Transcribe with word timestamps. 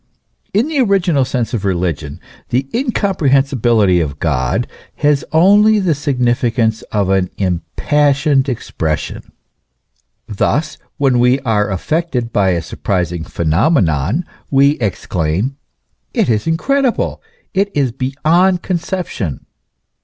In 0.51 0.67
the 0.67 0.79
original 0.79 1.23
sense 1.23 1.53
of 1.53 1.63
religion, 1.63 2.19
the 2.49 2.67
incomprehensibility 2.73 3.99
of 3.99 4.17
God 4.17 4.65
has 4.95 5.23
only 5.31 5.77
the 5.77 5.93
significance 5.93 6.81
of 6.91 7.09
an 7.09 7.29
impassioned 7.37 8.49
expression. 8.49 9.31
Thus, 10.27 10.79
when 10.97 11.19
we 11.19 11.39
are 11.41 11.69
affected 11.69 12.33
by 12.33 12.49
a 12.49 12.63
surprising 12.63 13.23
phenomenon, 13.23 14.25
we 14.49 14.71
exclaim: 14.79 15.57
It 16.15 16.29
is 16.31 16.47
incredible, 16.47 17.21
it 17.53 17.69
is 17.75 17.91
beyond 17.91 18.63
conception 18.63 19.45